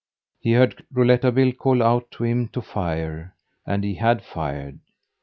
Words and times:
He 0.39 0.53
heard 0.53 0.83
Rouletabille 0.91 1.51
call 1.53 1.83
out 1.83 2.09
to 2.13 2.23
him 2.23 2.47
to 2.53 2.61
fire, 2.63 3.35
and 3.67 3.83
he 3.83 3.93
had 3.93 4.23
fired. 4.23 4.79